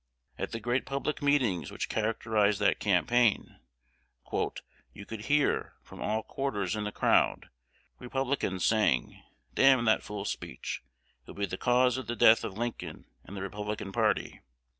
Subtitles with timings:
[0.35, 3.59] At the great public meetings which characterized that campaign,
[4.33, 7.51] "you could hear, from all quarters in the crowd,
[7.99, 9.21] Republicans saying,
[9.53, 10.81] 'Damn that fool speech!
[11.21, 14.41] it will be the cause of the death of Lincoln and the Republican party.